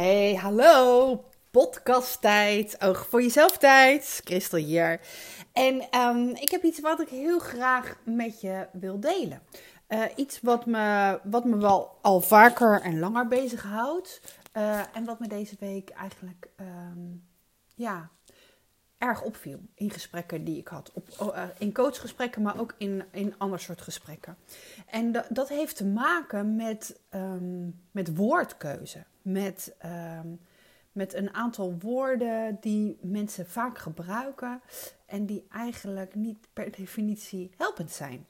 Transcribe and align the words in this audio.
Hey, 0.00 0.34
hallo. 0.34 1.24
Podcasttijd. 1.50 2.82
Oog 2.82 3.06
voor 3.06 3.22
jezelf 3.22 3.58
tijd. 3.58 4.20
Christel 4.24 4.58
hier. 4.58 5.00
En 5.52 5.98
um, 6.00 6.28
ik 6.28 6.50
heb 6.50 6.62
iets 6.62 6.80
wat 6.80 7.00
ik 7.00 7.08
heel 7.08 7.38
graag 7.38 7.96
met 8.04 8.40
je 8.40 8.66
wil 8.72 9.00
delen. 9.00 9.42
Uh, 9.88 10.04
iets 10.16 10.40
wat 10.40 10.66
me, 10.66 11.20
wat 11.24 11.44
me 11.44 11.56
wel 11.56 11.98
al 12.02 12.20
vaker 12.20 12.80
en 12.80 12.98
langer 12.98 13.26
bezighoudt. 13.26 14.20
Uh, 14.56 14.96
en 14.96 15.04
wat 15.04 15.20
me 15.20 15.28
deze 15.28 15.56
week 15.58 15.90
eigenlijk 15.90 16.48
um, 16.60 17.28
ja, 17.74 18.10
erg 19.00 19.22
opviel 19.22 19.60
in 19.74 19.90
gesprekken 19.90 20.44
die 20.44 20.58
ik 20.58 20.68
had. 20.68 20.90
Op, 20.94 21.08
uh, 21.20 21.44
in 21.58 21.72
coachgesprekken, 21.72 22.42
maar 22.42 22.60
ook 22.60 22.74
in, 22.78 23.04
in 23.10 23.34
ander 23.38 23.60
soort 23.60 23.80
gesprekken. 23.80 24.36
En 24.86 25.12
dat, 25.28 25.48
heeft 25.48 25.76
te 25.76 25.86
maken 25.86 26.56
met, 26.56 27.00
um, 27.14 27.80
met 27.90 28.16
woordkeuze. 28.16 29.04
Met, 29.22 29.74
um, 29.84 30.40
met 30.92 31.14
een 31.14 31.34
aantal 31.34 31.76
woorden 31.78 32.58
die 32.60 32.98
mensen 33.02 33.46
vaak 33.46 33.78
gebruiken 33.78 34.60
en 35.06 35.26
die 35.26 35.46
eigenlijk 35.50 36.14
niet 36.14 36.48
per 36.52 36.70
definitie 36.70 37.50
helpend 37.56 37.90
zijn. 37.90 38.26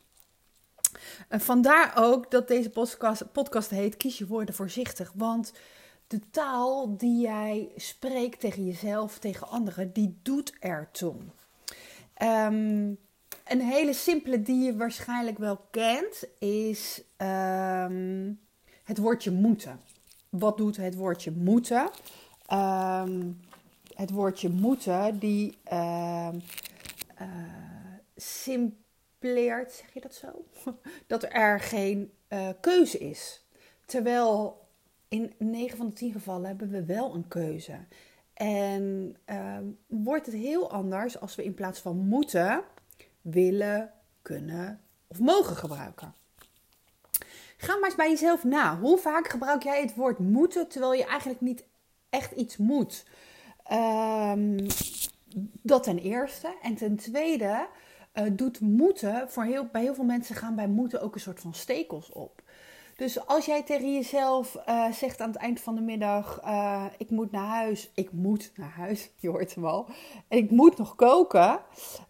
En 1.28 1.40
vandaar 1.40 1.92
ook 1.96 2.30
dat 2.30 2.48
deze 2.48 2.70
podcast, 2.70 3.32
podcast 3.32 3.70
heet 3.70 3.96
Kies 3.96 4.18
je 4.18 4.26
woorden 4.26 4.54
voorzichtig. 4.54 5.12
Want 5.14 5.52
de 6.10 6.20
taal 6.30 6.96
die 6.96 7.20
jij 7.20 7.68
spreekt 7.76 8.40
tegen 8.40 8.66
jezelf, 8.66 9.18
tegen 9.18 9.48
anderen, 9.48 9.92
die 9.92 10.18
doet 10.22 10.52
ertoe. 10.60 11.14
Um, 12.22 12.98
een 13.44 13.60
hele 13.60 13.92
simpele 13.92 14.42
die 14.42 14.64
je 14.64 14.76
waarschijnlijk 14.76 15.38
wel 15.38 15.56
kent 15.70 16.24
is 16.38 17.02
um, 17.16 18.40
het 18.84 18.98
woordje 18.98 19.30
moeten. 19.30 19.80
Wat 20.28 20.56
doet 20.56 20.76
het 20.76 20.94
woordje 20.94 21.30
moeten? 21.30 21.90
Um, 22.52 23.40
het 23.94 24.10
woordje 24.10 24.48
moeten 24.48 25.18
die 25.18 25.58
uh, 25.72 26.28
simpleert, 28.16 29.72
zeg 29.72 29.92
je 29.92 30.00
dat 30.00 30.14
zo? 30.14 30.44
dat 31.06 31.26
er 31.28 31.60
geen 31.60 32.12
uh, 32.28 32.48
keuze 32.60 32.98
is. 32.98 33.44
Terwijl 33.86 34.59
in 35.10 35.32
9 35.38 35.76
van 35.76 35.86
de 35.86 35.92
10 35.92 36.12
gevallen 36.12 36.46
hebben 36.46 36.70
we 36.70 36.84
wel 36.84 37.14
een 37.14 37.28
keuze. 37.28 37.78
En 38.34 39.16
uh, 39.30 39.56
wordt 39.86 40.26
het 40.26 40.34
heel 40.34 40.70
anders 40.70 41.20
als 41.20 41.34
we 41.34 41.44
in 41.44 41.54
plaats 41.54 41.80
van 41.80 41.96
moeten, 41.96 42.62
willen, 43.20 43.92
kunnen 44.22 44.80
of 45.06 45.18
mogen 45.18 45.56
gebruiken. 45.56 46.14
Ga 47.56 47.76
maar 47.76 47.84
eens 47.84 47.94
bij 47.94 48.10
jezelf 48.10 48.44
na. 48.44 48.78
Hoe 48.78 48.98
vaak 48.98 49.28
gebruik 49.28 49.62
jij 49.62 49.80
het 49.80 49.94
woord 49.94 50.18
moeten 50.18 50.68
terwijl 50.68 50.92
je 50.92 51.04
eigenlijk 51.04 51.40
niet 51.40 51.64
echt 52.10 52.32
iets 52.32 52.56
moet? 52.56 53.04
Um, 53.72 54.66
dat 55.62 55.82
ten 55.82 55.98
eerste. 55.98 56.54
En 56.62 56.74
ten 56.74 56.96
tweede 56.96 57.68
uh, 58.14 58.24
doet 58.32 58.60
moeten, 58.60 59.30
voor 59.30 59.44
heel, 59.44 59.66
bij 59.72 59.82
heel 59.82 59.94
veel 59.94 60.04
mensen 60.04 60.36
gaan 60.36 60.54
bij 60.54 60.68
moeten 60.68 61.00
ook 61.00 61.14
een 61.14 61.20
soort 61.20 61.40
van 61.40 61.54
stekels 61.54 62.10
op. 62.10 62.42
Dus 63.00 63.26
als 63.26 63.46
jij 63.46 63.62
tegen 63.62 63.92
jezelf 63.92 64.56
uh, 64.68 64.92
zegt 64.92 65.20
aan 65.20 65.30
het 65.30 65.38
eind 65.38 65.60
van 65.60 65.74
de 65.74 65.80
middag: 65.80 66.40
uh, 66.44 66.84
Ik 66.96 67.10
moet 67.10 67.30
naar 67.30 67.46
huis. 67.46 67.90
Ik 67.94 68.12
moet 68.12 68.52
naar 68.56 68.70
huis, 68.70 69.10
je 69.16 69.28
hoort 69.28 69.54
hem 69.54 69.64
al. 69.64 69.86
En 70.28 70.38
ik 70.38 70.50
moet 70.50 70.78
nog 70.78 70.94
koken. 70.94 71.60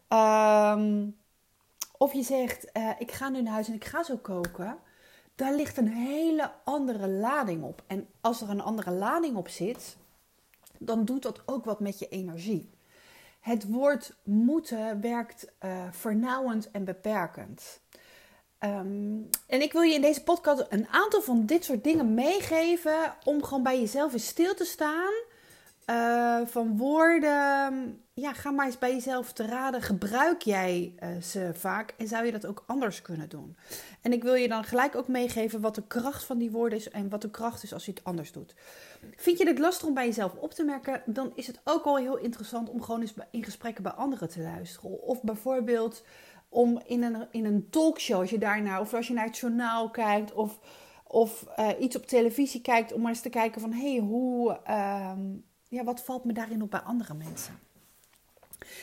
Um, 0.08 1.16
of 1.98 2.12
je 2.12 2.22
zegt: 2.22 2.70
uh, 2.76 2.90
Ik 2.98 3.12
ga 3.12 3.28
nu 3.28 3.42
naar 3.42 3.52
huis 3.52 3.68
en 3.68 3.74
ik 3.74 3.84
ga 3.84 4.02
zo 4.02 4.16
koken. 4.16 4.78
Daar 5.34 5.54
ligt 5.54 5.76
een 5.76 5.88
hele 5.88 6.50
andere 6.64 7.08
lading 7.08 7.62
op. 7.62 7.82
En 7.86 8.08
als 8.20 8.40
er 8.40 8.50
een 8.50 8.62
andere 8.62 8.90
lading 8.90 9.36
op 9.36 9.48
zit, 9.48 9.96
dan 10.78 11.04
doet 11.04 11.22
dat 11.22 11.42
ook 11.46 11.64
wat 11.64 11.80
met 11.80 11.98
je 11.98 12.08
energie. 12.08 12.70
Het 13.40 13.68
woord 13.68 14.16
moeten 14.22 15.00
werkt 15.00 15.52
vernauwend 15.90 16.70
en 16.70 16.84
beperkend. 16.84 17.80
Um, 18.64 19.28
en 19.46 19.62
ik 19.62 19.72
wil 19.72 19.82
je 19.82 19.94
in 19.94 20.00
deze 20.00 20.22
podcast 20.22 20.66
een 20.68 20.88
aantal 20.88 21.22
van 21.22 21.46
dit 21.46 21.64
soort 21.64 21.84
dingen 21.84 22.14
meegeven 22.14 23.14
om 23.24 23.42
gewoon 23.44 23.62
bij 23.62 23.80
jezelf 23.80 24.12
in 24.12 24.20
stil 24.20 24.54
te 24.54 24.64
staan. 24.64 25.12
Uh, 25.86 26.40
van 26.46 26.76
woorden, 26.76 28.00
ja, 28.12 28.32
ga 28.32 28.50
maar 28.50 28.66
eens 28.66 28.78
bij 28.78 28.92
jezelf 28.92 29.32
te 29.32 29.46
raden. 29.46 29.82
Gebruik 29.82 30.42
jij 30.42 30.94
uh, 31.02 31.22
ze 31.22 31.50
vaak 31.54 31.94
en 31.96 32.08
zou 32.08 32.24
je 32.24 32.32
dat 32.32 32.46
ook 32.46 32.64
anders 32.66 33.02
kunnen 33.02 33.28
doen? 33.28 33.56
En 34.00 34.12
ik 34.12 34.22
wil 34.22 34.34
je 34.34 34.48
dan 34.48 34.64
gelijk 34.64 34.94
ook 34.96 35.08
meegeven 35.08 35.60
wat 35.60 35.74
de 35.74 35.86
kracht 35.86 36.24
van 36.24 36.38
die 36.38 36.50
woorden 36.50 36.78
is 36.78 36.90
en 36.90 37.08
wat 37.08 37.22
de 37.22 37.30
kracht 37.30 37.62
is 37.62 37.72
als 37.72 37.84
je 37.84 37.90
het 37.90 38.04
anders 38.04 38.32
doet. 38.32 38.54
Vind 39.16 39.38
je 39.38 39.46
het 39.46 39.58
lastig 39.58 39.88
om 39.88 39.94
bij 39.94 40.06
jezelf 40.06 40.34
op 40.34 40.54
te 40.54 40.64
merken, 40.64 41.02
dan 41.06 41.32
is 41.34 41.46
het 41.46 41.60
ook 41.64 41.84
al 41.84 41.96
heel 41.96 42.18
interessant 42.18 42.68
om 42.68 42.82
gewoon 42.82 43.00
eens 43.00 43.14
in 43.30 43.44
gesprekken 43.44 43.82
bij 43.82 43.92
anderen 43.92 44.28
te 44.28 44.40
luisteren. 44.40 45.02
Of 45.02 45.22
bijvoorbeeld 45.22 46.02
om 46.50 46.80
in 46.86 47.02
een, 47.02 47.26
in 47.30 47.44
een 47.44 47.66
talkshow, 47.70 48.20
als 48.20 48.30
je 48.30 48.38
daarnaar, 48.38 48.80
of 48.80 48.94
als 48.94 49.06
je 49.06 49.14
naar 49.14 49.26
het 49.26 49.38
journaal 49.38 49.90
kijkt, 49.90 50.32
of, 50.32 50.58
of 51.06 51.46
uh, 51.58 51.68
iets 51.78 51.96
op 51.96 52.06
televisie 52.06 52.60
kijkt, 52.60 52.92
om 52.92 53.00
maar 53.00 53.10
eens 53.10 53.20
te 53.20 53.28
kijken 53.28 53.60
van 53.60 53.72
hé, 53.72 53.92
hey, 53.92 54.00
hoe, 54.00 54.60
uh, 54.68 55.12
ja, 55.68 55.84
wat 55.84 56.02
valt 56.02 56.24
me 56.24 56.32
daarin 56.32 56.62
op 56.62 56.70
bij 56.70 56.80
andere 56.80 57.14
mensen? 57.14 57.58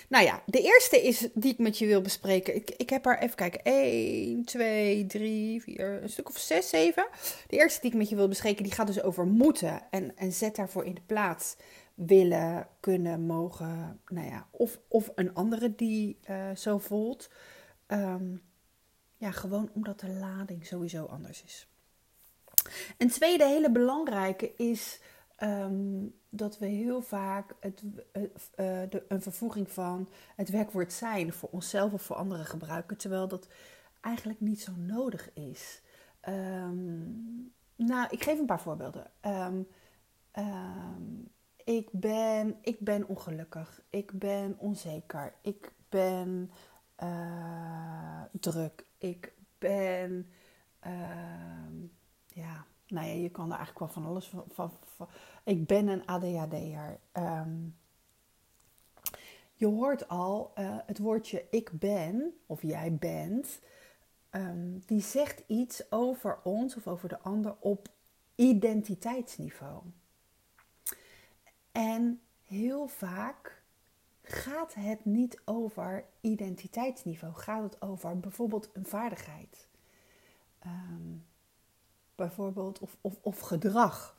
Nou 0.10 0.26
ja, 0.26 0.42
de 0.46 0.62
eerste 0.62 1.02
is 1.02 1.28
die 1.34 1.52
ik 1.52 1.58
met 1.58 1.78
je 1.78 1.86
wil 1.86 2.02
bespreken. 2.02 2.56
Ik, 2.56 2.70
ik 2.70 2.90
heb 2.90 3.06
er 3.06 3.20
even 3.20 3.36
kijken. 3.36 3.64
1, 3.64 4.46
2, 4.46 5.06
3, 5.06 5.62
4, 5.62 6.04
een 6.04 6.10
stuk 6.10 6.30
of 6.30 6.38
6, 6.38 6.70
7. 6.70 7.08
De 7.48 7.58
eerste 7.58 7.82
die 7.82 7.92
ik 7.92 7.98
met 7.98 8.10
je 8.10 8.16
wil 8.16 8.28
bespreken, 8.28 8.64
die 8.64 8.72
gaat 8.74 8.88
dus 8.88 9.02
over 9.02 9.26
moeten. 9.26 9.82
En, 9.90 10.18
en 10.18 10.32
zet 10.32 10.56
daarvoor 10.56 10.86
in 10.86 10.94
de 10.94 11.02
plaats 11.06 11.56
willen, 11.94 12.68
kunnen, 12.80 13.22
mogen. 13.22 14.02
Nou 14.08 14.28
ja, 14.28 14.48
of, 14.52 14.80
of 14.88 15.12
een 15.16 15.34
andere 15.34 15.76
die 15.76 16.18
uh, 16.30 16.56
zo 16.56 16.78
voelt. 16.78 17.30
Um, 17.88 18.42
ja, 19.18 19.32
gewoon 19.32 19.70
omdat 19.74 20.00
de 20.00 20.10
lading 20.10 20.66
sowieso 20.66 21.06
anders 21.06 21.44
is. 21.44 21.68
Een 22.98 23.10
tweede 23.10 23.46
hele 23.46 23.72
belangrijke 23.72 24.54
is 24.56 25.02
um, 25.40 26.16
dat 26.30 26.58
we 26.58 26.66
heel 26.66 27.02
vaak 27.02 27.56
het, 27.60 27.84
uh, 28.14 28.32
de, 28.90 29.06
een 29.08 29.22
vervoeging 29.22 29.72
van 29.72 30.10
het 30.36 30.50
werkwoord 30.50 30.94
zijn 30.94 31.34
voor 31.34 31.50
onszelf 31.50 31.94
of 31.94 32.02
voor 32.02 32.16
anderen 32.16 32.46
gebruiken, 32.46 32.98
terwijl 32.98 33.28
dat 33.28 33.48
eigenlijk 34.02 34.40
niet 34.40 34.62
zo 34.62 34.72
nodig 34.76 35.34
is. 35.34 35.82
Um, 36.30 37.54
nou, 37.76 38.08
ik 38.10 38.24
geef 38.24 38.40
een 38.40 38.46
paar 38.46 38.62
voorbeelden. 38.62 39.12
ik, 41.64 41.90
ben, 41.92 42.58
ik 42.62 42.80
ben 42.80 43.08
ongelukkig. 43.08 43.82
Ik 43.90 44.12
ben 44.12 44.56
onzeker. 44.58 45.34
Ik 45.42 45.72
ben 45.90 46.52
uh, 47.04 48.22
druk. 48.32 48.86
Ik 48.98 49.34
ben, 49.58 50.30
uh, 50.86 51.90
ja, 52.28 52.66
nou 52.88 53.08
ja, 53.08 53.14
je 53.14 53.30
kan 53.30 53.52
er 53.52 53.58
eigenlijk 53.58 53.80
wel 53.80 54.04
van 54.04 54.06
alles 54.06 54.34
van. 54.48 54.72
ik 55.44 55.68
ben 55.68 55.88
een 55.88 56.06
ADHD'er. 56.06 57.00
Um, 57.14 57.76
je 59.54 59.66
hoort 59.66 60.08
al 60.08 60.52
uh, 60.60 60.78
het 60.86 60.98
woordje 60.98 61.46
ik 61.50 61.72
ben, 61.72 62.34
of 62.46 62.62
jij 62.62 62.96
bent, 62.96 63.60
um, 64.32 64.84
die 64.86 65.02
zegt 65.02 65.44
iets 65.48 65.92
over 65.92 66.40
ons 66.44 66.76
of 66.76 66.88
over 66.88 67.10
de 67.10 67.20
ander 67.20 67.56
op 67.60 67.88
identiteitsniveau. 68.36 69.84
En 71.72 72.22
heel 72.44 72.88
vaak 72.88 73.62
gaat 74.28 74.74
het 74.74 75.06
niet 75.06 75.40
over 75.46 76.06
identiteitsniveau. 76.22 77.34
Gaat 77.34 77.64
het 77.64 77.82
over 77.82 78.20
bijvoorbeeld 78.20 78.70
een 78.74 78.86
vaardigheid. 78.86 79.68
Um, 80.66 81.26
bijvoorbeeld, 82.16 82.80
of, 82.80 82.98
of, 83.02 83.18
of 83.22 83.40
gedrag. 83.40 84.18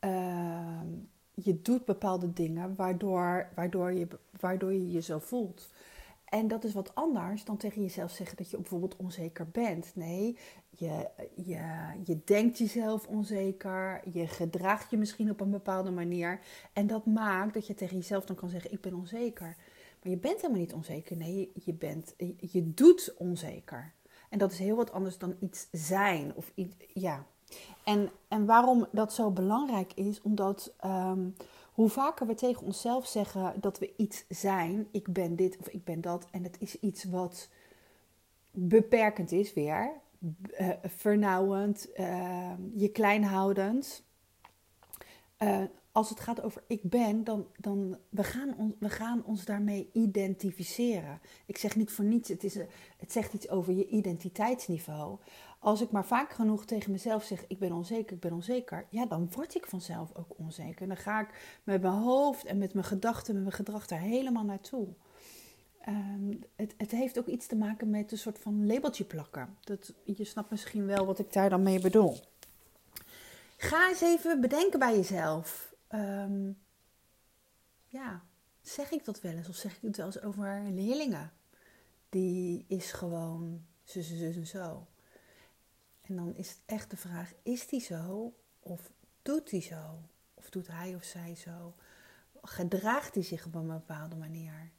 Um, 0.00 1.08
je 1.34 1.62
doet 1.62 1.84
bepaalde 1.84 2.32
dingen 2.32 2.74
waardoor, 2.74 3.48
waardoor, 3.54 3.92
je, 3.92 4.08
waardoor 4.40 4.72
je 4.72 4.90
je 4.90 5.00
zo 5.00 5.18
voelt. 5.18 5.72
En 6.34 6.48
dat 6.48 6.64
is 6.64 6.72
wat 6.72 6.94
anders 6.94 7.44
dan 7.44 7.56
tegen 7.56 7.82
jezelf 7.82 8.10
zeggen 8.10 8.36
dat 8.36 8.50
je 8.50 8.56
bijvoorbeeld 8.56 8.96
onzeker 8.96 9.48
bent. 9.48 9.92
Nee, 9.94 10.38
je, 10.70 11.08
je, 11.34 11.92
je 12.04 12.20
denkt 12.24 12.58
jezelf 12.58 13.06
onzeker, 13.06 14.00
je 14.12 14.26
gedraagt 14.26 14.90
je 14.90 14.96
misschien 14.96 15.30
op 15.30 15.40
een 15.40 15.50
bepaalde 15.50 15.90
manier. 15.90 16.40
En 16.72 16.86
dat 16.86 17.06
maakt 17.06 17.54
dat 17.54 17.66
je 17.66 17.74
tegen 17.74 17.96
jezelf 17.96 18.24
dan 18.24 18.36
kan 18.36 18.48
zeggen: 18.48 18.72
Ik 18.72 18.80
ben 18.80 18.94
onzeker. 18.94 19.56
Maar 20.02 20.12
je 20.12 20.18
bent 20.18 20.40
helemaal 20.40 20.60
niet 20.60 20.72
onzeker. 20.72 21.16
Nee, 21.16 21.52
je, 21.64 21.72
bent, 21.72 22.14
je 22.38 22.74
doet 22.74 23.14
onzeker. 23.18 23.92
En 24.28 24.38
dat 24.38 24.52
is 24.52 24.58
heel 24.58 24.76
wat 24.76 24.92
anders 24.92 25.18
dan 25.18 25.36
iets 25.40 25.68
zijn. 25.72 26.34
Of 26.34 26.52
iets, 26.54 26.74
ja. 26.94 27.26
en, 27.84 28.10
en 28.28 28.46
waarom 28.46 28.86
dat 28.92 29.12
zo 29.12 29.30
belangrijk 29.30 29.92
is, 29.94 30.22
omdat. 30.22 30.74
Um, 30.84 31.34
hoe 31.74 31.88
vaker 31.88 32.26
we 32.26 32.34
tegen 32.34 32.66
onszelf 32.66 33.06
zeggen 33.06 33.60
dat 33.60 33.78
we 33.78 33.92
iets 33.96 34.24
zijn, 34.28 34.88
ik 34.90 35.12
ben 35.12 35.36
dit 35.36 35.56
of 35.56 35.68
ik 35.68 35.84
ben 35.84 36.00
dat, 36.00 36.26
en 36.30 36.42
het 36.42 36.56
is 36.58 36.80
iets 36.80 37.04
wat 37.04 37.48
beperkend 38.50 39.32
is 39.32 39.52
weer, 39.52 39.90
uh, 40.60 40.68
vernauwend, 40.82 41.88
uh, 41.96 42.52
je 42.74 42.88
kleinhoudend, 42.88 44.02
uh, 45.38 45.62
als 45.92 46.08
het 46.08 46.20
gaat 46.20 46.42
over 46.42 46.62
ik 46.66 46.82
ben, 46.82 47.24
dan, 47.24 47.46
dan 47.56 47.98
we, 48.08 48.24
gaan 48.24 48.54
on, 48.56 48.76
we 48.78 48.88
gaan 48.88 49.24
ons 49.24 49.44
daarmee 49.44 49.90
identificeren. 49.92 51.20
Ik 51.46 51.58
zeg 51.58 51.76
niet 51.76 51.90
voor 51.90 52.04
niets, 52.04 52.28
het, 52.28 52.44
is, 52.44 52.54
het 52.96 53.12
zegt 53.12 53.32
iets 53.32 53.48
over 53.48 53.72
je 53.72 53.86
identiteitsniveau. 53.86 55.18
Als 55.64 55.80
ik 55.80 55.90
maar 55.90 56.06
vaak 56.06 56.32
genoeg 56.32 56.64
tegen 56.64 56.90
mezelf 56.90 57.24
zeg, 57.24 57.44
ik 57.46 57.58
ben 57.58 57.72
onzeker, 57.72 58.14
ik 58.14 58.20
ben 58.20 58.32
onzeker, 58.32 58.86
ja, 58.90 59.06
dan 59.06 59.30
word 59.30 59.54
ik 59.54 59.66
vanzelf 59.66 60.14
ook 60.14 60.38
onzeker. 60.38 60.86
Dan 60.86 60.96
ga 60.96 61.20
ik 61.20 61.60
met 61.64 61.82
mijn 61.82 61.94
hoofd 61.94 62.44
en 62.44 62.58
met 62.58 62.74
mijn 62.74 62.86
gedachten, 62.86 63.34
met 63.34 63.42
mijn 63.42 63.54
gedrag 63.54 63.86
daar 63.86 64.00
helemaal 64.00 64.44
naartoe. 64.44 64.88
Um, 65.88 66.40
het, 66.56 66.74
het, 66.76 66.90
heeft 66.90 67.18
ook 67.18 67.26
iets 67.26 67.46
te 67.46 67.56
maken 67.56 67.90
met 67.90 68.12
een 68.12 68.18
soort 68.18 68.38
van 68.38 68.66
labeltje 68.66 69.04
plakken. 69.04 69.56
Dat, 69.60 69.94
je 70.04 70.24
snapt 70.24 70.50
misschien 70.50 70.86
wel 70.86 71.06
wat 71.06 71.18
ik 71.18 71.32
daar 71.32 71.50
dan 71.50 71.62
mee 71.62 71.80
bedoel. 71.80 72.16
Ga 73.56 73.88
eens 73.88 74.00
even 74.00 74.40
bedenken 74.40 74.78
bij 74.78 74.96
jezelf. 74.96 75.74
Um, 75.94 76.58
ja, 77.86 78.22
zeg 78.60 78.90
ik 78.90 79.04
dat 79.04 79.20
wel 79.20 79.32
eens? 79.32 79.48
Of 79.48 79.56
zeg 79.56 79.76
ik 79.76 79.82
het 79.82 79.96
wel 79.96 80.06
eens 80.06 80.22
over 80.22 80.62
leerlingen? 80.70 81.32
Die 82.08 82.64
is 82.68 82.92
gewoon 82.92 83.64
zo, 83.84 84.00
zo, 84.00 84.14
zo, 84.16 84.32
zo, 84.32 84.44
zo. 84.44 84.86
En 86.06 86.16
dan 86.16 86.36
is 86.36 86.48
het 86.48 86.60
echt 86.66 86.90
de 86.90 86.96
vraag, 86.96 87.32
is 87.42 87.66
die 87.66 87.80
zo? 87.80 88.34
Of 88.60 88.90
doet 89.22 89.50
die 89.50 89.62
zo? 89.62 89.98
Of 90.34 90.50
doet 90.50 90.66
hij 90.66 90.94
of 90.94 91.04
zij 91.04 91.34
zo? 91.34 91.74
Gedraagt 92.42 93.14
hij 93.14 93.24
zich 93.24 93.46
op 93.46 93.54
een 93.54 93.66
bepaalde 93.66 94.16
manier? 94.16 94.70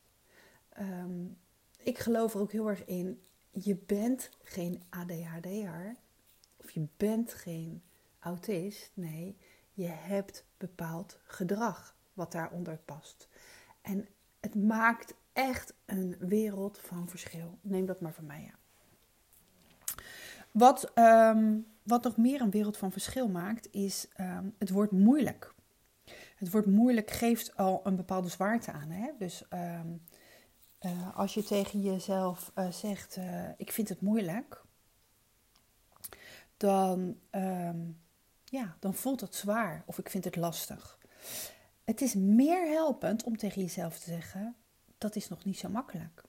Um, 0.79 1.37
ik 1.83 1.99
geloof 1.99 2.33
er 2.33 2.39
ook 2.39 2.51
heel 2.51 2.67
erg 2.67 2.85
in, 2.85 3.21
je 3.51 3.75
bent 3.75 4.29
geen 4.43 4.83
ADHD'er. 4.89 5.95
Of 6.57 6.71
je 6.71 6.87
bent 6.97 7.33
geen 7.33 7.83
autist. 8.19 8.91
Nee, 8.93 9.37
je 9.71 9.87
hebt 9.87 10.45
bepaald 10.57 11.19
gedrag 11.23 11.95
wat 12.13 12.31
daaronder 12.31 12.77
past. 12.77 13.27
En 13.81 14.07
het 14.39 14.55
maakt 14.55 15.13
echt 15.33 15.73
een 15.85 16.15
wereld 16.19 16.79
van 16.79 17.09
verschil. 17.09 17.57
Neem 17.61 17.85
dat 17.85 18.01
maar 18.01 18.13
van 18.13 18.25
mij 18.25 18.51
aan. 18.53 18.64
Wat, 20.55 20.91
um, 20.97 21.67
wat 21.83 22.03
nog 22.03 22.17
meer 22.17 22.41
een 22.41 22.49
wereld 22.49 22.77
van 22.77 22.91
verschil 22.91 23.29
maakt, 23.29 23.67
is 23.71 24.07
um, 24.19 24.55
het 24.57 24.69
woord 24.69 24.91
moeilijk. 24.91 25.53
Het 26.35 26.51
woord 26.51 26.65
moeilijk 26.65 27.11
geeft 27.11 27.57
al 27.57 27.81
een 27.83 27.95
bepaalde 27.95 28.27
zwaarte 28.27 28.71
aan. 28.71 28.89
Hè? 28.89 29.11
Dus 29.17 29.43
um, 29.53 30.01
uh, 30.81 31.17
als 31.17 31.33
je 31.33 31.43
tegen 31.43 31.81
jezelf 31.81 32.51
uh, 32.55 32.71
zegt: 32.71 33.17
uh, 33.17 33.49
Ik 33.57 33.71
vind 33.71 33.89
het 33.89 34.01
moeilijk, 34.01 34.63
dan 36.57 37.17
ja, 38.43 38.77
dan 38.79 38.93
voelt 38.93 39.21
het 39.21 39.35
zwaar 39.35 39.83
of 39.85 39.97
ik 39.97 40.09
vind 40.09 40.23
het 40.23 40.35
lastig. 40.35 40.97
Het 41.83 42.01
is 42.01 42.13
meer 42.13 42.67
helpend 42.67 43.23
om 43.23 43.37
tegen 43.37 43.61
jezelf 43.61 43.99
te 43.99 44.09
zeggen: 44.09 44.55
dat 44.97 45.15
is 45.15 45.27
nog 45.27 45.45
niet 45.45 45.57
zo 45.57 45.69
makkelijk. 45.69 46.23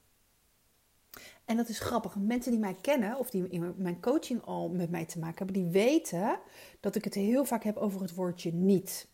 En 1.47 1.57
dat 1.57 1.69
is 1.69 1.79
grappig. 1.79 2.15
Mensen 2.15 2.51
die 2.51 2.59
mij 2.59 2.75
kennen 2.81 3.17
of 3.17 3.29
die 3.29 3.49
in 3.49 3.73
mijn 3.77 4.01
coaching 4.01 4.41
al 4.41 4.69
met 4.69 4.89
mij 4.89 5.05
te 5.05 5.19
maken 5.19 5.37
hebben, 5.37 5.63
die 5.63 5.71
weten 5.71 6.39
dat 6.79 6.95
ik 6.95 7.03
het 7.03 7.13
heel 7.13 7.45
vaak 7.45 7.63
heb 7.63 7.77
over 7.77 8.01
het 8.01 8.13
woordje 8.13 8.53
niet. 8.53 9.07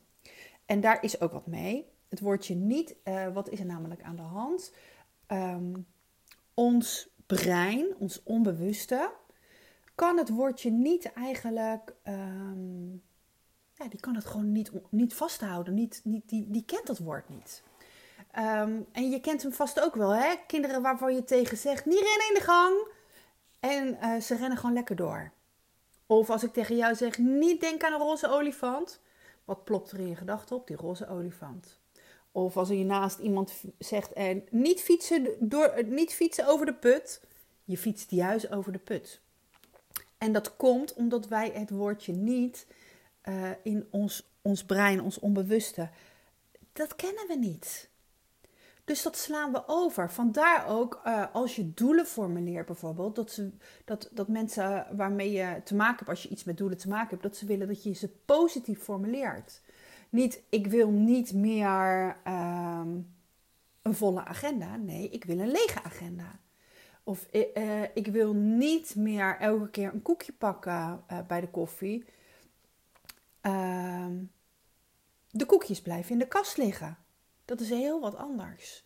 En 0.66 0.82
daar 0.82 1.04
is 1.04 1.22
ook 1.22 1.32
wat 1.32 1.48
mee. 1.48 1.88
Het 2.10 2.20
woordje 2.20 2.56
niet, 2.56 2.96
uh, 3.04 3.34
wat 3.34 3.50
is 3.50 3.60
er 3.60 3.66
namelijk 3.66 4.02
aan 4.02 4.16
de 4.16 4.22
hand? 4.22 4.74
Um, 5.28 5.86
ons 6.54 7.10
brein, 7.26 7.96
ons 7.98 8.24
onbewuste, 8.24 9.12
kan 9.96 10.18
het 10.18 10.30
woordje 10.30 10.72
niet 10.72 11.14
eigenlijk. 11.14 11.96
Um, 12.04 13.04
ja, 13.74 13.88
die 13.88 14.00
kan 14.00 14.16
het 14.16 14.26
gewoon 14.26 14.52
niet, 14.52 14.72
niet 14.90 15.14
vasthouden. 15.14 15.74
Niet, 15.74 16.02
niet, 16.04 16.30
die, 16.30 16.50
die 16.50 16.66
kent 16.66 16.88
dat 16.88 16.98
woord 16.98 17.30
niet. 17.30 17.64
Um, 18.38 18.86
en 18.92 19.10
je 19.10 19.20
kent 19.20 19.42
hem 19.42 19.54
vast 19.54 19.82
ook 19.82 19.96
wel, 19.96 20.10
hè? 20.10 20.36
Kinderen 20.48 20.82
waarvan 20.82 21.16
je 21.16 21.24
tegen 21.24 21.58
zegt: 21.58 21.86
niet 21.86 22.00
rennen 22.00 22.28
in 22.28 22.34
de 22.34 22.42
gang. 22.42 22.88
En 23.60 23.98
uh, 24.02 24.22
ze 24.22 24.36
rennen 24.36 24.58
gewoon 24.58 24.76
lekker 24.76 24.96
door. 24.96 25.32
Of 26.06 26.30
als 26.30 26.44
ik 26.44 26.54
tegen 26.54 26.76
jou 26.76 26.96
zeg: 26.96 27.18
niet 27.18 27.62
denk 27.62 27.84
aan 27.84 27.94
een 27.94 28.00
roze 28.00 28.30
olifant. 28.30 29.02
Wat 29.46 29.64
plopt 29.64 29.92
er 29.92 30.00
in 30.00 30.08
je 30.08 30.16
gedachten 30.16 30.56
op? 30.56 30.68
Die 30.68 30.76
roze 30.76 31.08
olifant. 31.08 31.80
Of 32.32 32.58
als 32.58 32.70
je 32.70 32.86
naast 32.86 33.20
iemand 33.20 33.54
zegt: 33.80 34.14
en 34.14 34.44
niet, 34.50 34.82
fietsen 34.82 35.28
door, 35.40 35.84
niet 35.86 36.14
fietsen 36.14 36.48
over 36.48 36.66
de 36.66 36.74
put. 36.74 37.22
Je 37.64 37.78
fietst 37.78 38.12
juist 38.12 38.52
over 38.52 38.72
de 38.72 38.80
put. 38.80 39.22
En 40.18 40.32
dat 40.32 40.56
komt 40.56 40.94
omdat 40.94 41.28
wij 41.28 41.52
het 41.54 41.70
woordje 41.70 42.14
niet 42.14 42.68
uh, 43.24 43.50
in 43.64 43.88
ons, 43.90 44.30
ons 44.42 44.66
brein, 44.66 45.02
ons 45.02 45.20
onbewuste, 45.20 45.90
dat 46.74 46.96
kennen 46.96 47.28
we 47.28 47.36
niet. 47.36 47.90
Dus 48.84 49.04
dat 49.04 49.18
slaan 49.18 49.52
we 49.52 49.64
over. 49.68 50.12
Vandaar 50.12 50.68
ook 50.68 51.02
uh, 51.06 51.26
als 51.34 51.56
je 51.56 51.74
doelen 51.74 52.06
formuleert 52.06 52.66
bijvoorbeeld, 52.66 53.16
dat, 53.16 53.32
ze, 53.32 53.52
dat, 53.86 54.10
dat 54.12 54.28
mensen 54.28 54.88
waarmee 54.96 55.32
je 55.32 55.62
te 55.64 55.76
maken 55.76 55.98
hebt, 55.98 56.10
als 56.10 56.24
je 56.24 56.30
iets 56.30 56.44
met 56.44 56.58
doelen 56.58 56.78
te 56.78 56.88
maken 56.90 57.10
hebt, 57.10 57.24
dat 57.24 57.38
ze 57.38 57.46
willen 57.46 57.68
dat 57.68 57.84
je 57.84 57.94
ze 57.94 58.10
positief 58.26 58.80
formuleert. 58.80 59.62
Niet, 60.10 60.44
ik 60.50 60.68
wil 60.68 60.90
niet 60.90 61.34
meer 61.34 62.18
uh, 62.28 62.82
een 63.82 63.96
volle 63.96 64.26
agenda. 64.26 64.76
Nee, 64.76 65.10
ik 65.10 65.24
wil 65.24 65.40
een 65.40 65.52
lege 65.52 65.84
agenda. 65.84 66.40
Of 67.04 67.28
uh, 67.32 67.84
ik 67.94 68.08
wil 68.08 68.34
niet 68.34 68.96
meer 68.96 69.38
elke 69.40 69.70
keer 69.70 69.94
een 69.94 70.02
koekje 70.02 70.34
pakken 70.34 71.04
bij 71.28 71.42
de 71.42 71.50
koffie. 71.50 72.06
Uh, 73.42 74.08
de 75.30 75.46
koekjes 75.46 75.82
blijven 75.82 76.12
in 76.12 76.20
de 76.20 76.28
kast 76.28 76.58
liggen. 76.58 76.98
Dat 77.54 77.62
is 77.62 77.70
heel 77.70 78.00
wat 78.00 78.16
anders. 78.16 78.84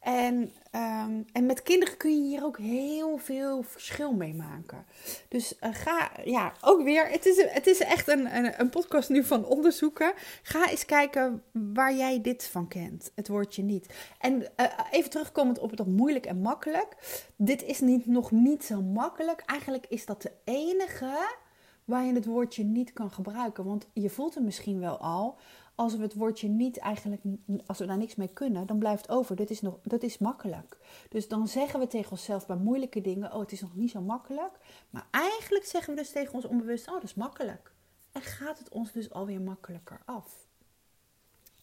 En, 0.00 0.34
um, 0.72 1.24
en 1.32 1.46
met 1.46 1.62
kinderen 1.62 1.96
kun 1.96 2.10
je 2.10 2.28
hier 2.28 2.44
ook 2.44 2.58
heel 2.58 3.16
veel 3.18 3.62
verschil 3.62 4.12
mee 4.12 4.34
maken. 4.34 4.86
Dus 5.28 5.54
uh, 5.60 5.68
ga, 5.72 6.10
ja, 6.24 6.52
ook 6.60 6.82
weer, 6.82 7.08
het 7.08 7.26
is, 7.26 7.44
het 7.48 7.66
is 7.66 7.80
echt 7.80 8.08
een, 8.08 8.36
een, 8.36 8.60
een, 8.60 8.70
podcast 8.70 9.08
nu 9.08 9.24
van 9.24 9.44
onderzoeken. 9.44 10.12
Ga 10.42 10.68
eens 10.68 10.84
kijken 10.84 11.42
waar 11.52 11.94
jij 11.94 12.20
dit 12.20 12.44
van 12.44 12.68
kent, 12.68 13.12
het 13.14 13.28
woordje 13.28 13.62
niet. 13.62 13.94
En 14.18 14.40
uh, 14.40 14.66
even 14.90 15.10
terugkomend 15.10 15.58
op 15.58 15.70
het 15.70 15.86
moeilijk 15.86 16.26
en 16.26 16.40
makkelijk. 16.40 16.96
Dit 17.36 17.62
is 17.62 17.80
niet, 17.80 18.06
nog 18.06 18.30
niet 18.30 18.64
zo 18.64 18.82
makkelijk. 18.82 19.42
Eigenlijk 19.46 19.86
is 19.88 20.06
dat 20.06 20.22
de 20.22 20.32
enige 20.44 21.36
waar 21.84 22.04
je 22.04 22.12
het 22.12 22.26
woordje 22.26 22.64
niet 22.64 22.92
kan 22.92 23.10
gebruiken. 23.10 23.64
Want 23.64 23.88
je 23.92 24.10
voelt 24.10 24.34
hem 24.34 24.44
misschien 24.44 24.80
wel 24.80 24.98
al 24.98 25.38
als 25.74 25.96
we 25.96 26.02
het 26.02 26.14
woordje 26.14 26.48
niet 26.48 26.78
eigenlijk, 26.78 27.22
als 27.66 27.78
we 27.78 27.86
daar 27.86 27.96
niks 27.96 28.14
mee 28.14 28.28
kunnen, 28.28 28.66
dan 28.66 28.78
blijft 28.78 29.08
over. 29.08 29.36
Dat 29.36 29.50
is, 29.50 29.60
nog, 29.60 29.78
dat 29.82 30.02
is 30.02 30.18
makkelijk. 30.18 30.76
Dus 31.08 31.28
dan 31.28 31.48
zeggen 31.48 31.80
we 31.80 31.86
tegen 31.86 32.10
onszelf 32.10 32.46
bij 32.46 32.56
moeilijke 32.56 33.00
dingen, 33.00 33.32
oh 33.32 33.40
het 33.40 33.52
is 33.52 33.60
nog 33.60 33.74
niet 33.74 33.90
zo 33.90 34.00
makkelijk. 34.00 34.52
Maar 34.90 35.06
eigenlijk 35.10 35.64
zeggen 35.64 35.94
we 35.94 36.00
dus 36.00 36.10
tegen 36.10 36.34
ons 36.34 36.44
onbewust, 36.44 36.88
oh 36.88 36.94
dat 36.94 37.02
is 37.02 37.14
makkelijk. 37.14 37.72
En 38.12 38.22
gaat 38.22 38.58
het 38.58 38.68
ons 38.68 38.92
dus 38.92 39.12
alweer 39.12 39.40
makkelijker 39.40 40.00
af. 40.04 40.46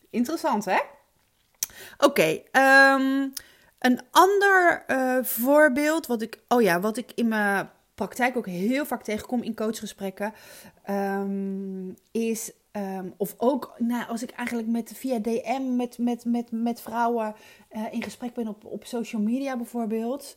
Interessant 0.09 0.65
hè? 0.65 0.79
Oké, 1.97 2.41
ehm, 2.51 3.29
een 3.79 4.01
ander 4.11 4.83
uh, 4.87 5.23
voorbeeld, 5.23 6.07
wat 6.07 6.21
ik, 6.21 6.39
oh 6.47 6.61
ja, 6.61 6.79
wat 6.79 6.97
ik 6.97 7.11
in 7.15 7.27
mijn 7.27 7.69
praktijk 7.95 8.37
ook 8.37 8.45
heel 8.45 8.85
vaak 8.85 9.03
tegenkom 9.03 9.41
in 9.41 9.55
coachgesprekken, 9.55 10.33
um, 10.89 11.95
is 12.11 12.51
Um, 12.77 13.13
of 13.17 13.35
ook 13.37 13.73
nou, 13.77 14.07
als 14.07 14.23
ik 14.23 14.31
eigenlijk 14.31 14.67
met, 14.67 14.91
via 14.95 15.19
DM 15.19 15.75
met, 15.75 15.97
met, 15.97 16.25
met, 16.25 16.51
met 16.51 16.81
vrouwen 16.81 17.35
uh, 17.71 17.93
in 17.93 18.03
gesprek 18.03 18.33
ben 18.33 18.47
op, 18.47 18.65
op 18.65 18.85
social 18.85 19.21
media 19.21 19.57
bijvoorbeeld. 19.57 20.35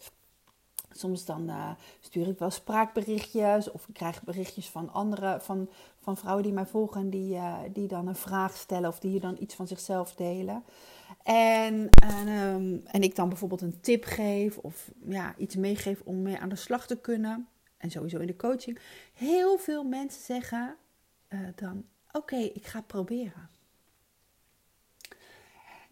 Soms 0.90 1.24
dan 1.24 1.48
uh, 1.48 1.70
stuur 2.00 2.28
ik 2.28 2.38
wel 2.38 2.50
spraakberichtjes 2.50 3.70
of 3.70 3.88
ik 3.88 3.94
krijg 3.94 4.22
berichtjes 4.22 4.68
van 4.68 4.92
andere, 4.92 5.38
van, 5.40 5.68
van 6.00 6.16
vrouwen 6.16 6.44
die 6.44 6.52
mij 6.52 6.66
volgen, 6.66 7.10
die, 7.10 7.34
uh, 7.34 7.58
die 7.72 7.88
dan 7.88 8.06
een 8.06 8.16
vraag 8.16 8.56
stellen 8.56 8.88
of 8.88 8.98
die 8.98 9.20
dan 9.20 9.36
iets 9.40 9.54
van 9.54 9.66
zichzelf 9.66 10.14
delen. 10.14 10.64
En, 11.22 11.88
en, 11.90 12.28
um, 12.28 12.82
en 12.84 13.02
ik 13.02 13.16
dan 13.16 13.28
bijvoorbeeld 13.28 13.60
een 13.60 13.80
tip 13.80 14.04
geef 14.04 14.58
of 14.58 14.90
ja, 15.06 15.34
iets 15.36 15.56
meegeef 15.56 16.00
om 16.04 16.22
mee 16.22 16.38
aan 16.38 16.48
de 16.48 16.56
slag 16.56 16.86
te 16.86 16.96
kunnen. 16.96 17.48
En 17.76 17.90
sowieso 17.90 18.18
in 18.18 18.26
de 18.26 18.36
coaching. 18.36 18.78
Heel 19.12 19.58
veel 19.58 19.84
mensen 19.84 20.22
zeggen 20.22 20.76
dan 21.54 21.84
Oké, 22.16 22.36
ik 22.36 22.66
ga 22.66 22.80
proberen. 22.80 23.48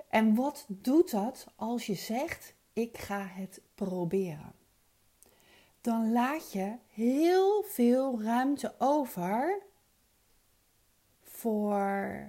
En 0.09 0.35
wat 0.35 0.65
doet 0.69 1.11
dat 1.11 1.47
als 1.57 1.87
je 1.87 1.95
zegt: 1.95 2.55
ik 2.73 2.99
ga 2.99 3.27
het 3.27 3.61
proberen? 3.75 4.53
Dan 5.81 6.13
laat 6.13 6.53
je 6.53 6.77
heel 6.89 7.63
veel 7.63 8.23
ruimte 8.23 8.75
over 8.79 9.63
voor 11.21 12.29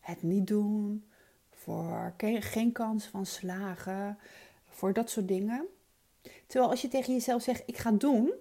het 0.00 0.22
niet 0.22 0.46
doen, 0.46 1.10
voor 1.50 2.14
geen 2.40 2.72
kans 2.72 3.06
van 3.06 3.26
slagen, 3.26 4.18
voor 4.64 4.92
dat 4.92 5.10
soort 5.10 5.28
dingen. 5.28 5.66
Terwijl 6.46 6.70
als 6.70 6.82
je 6.82 6.88
tegen 6.88 7.12
jezelf 7.12 7.42
zegt: 7.42 7.62
ik 7.66 7.76
ga 7.76 7.90
doen, 7.90 8.32